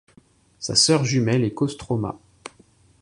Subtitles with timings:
[0.57, 2.17] Sa sœur jumelle est Kostroma.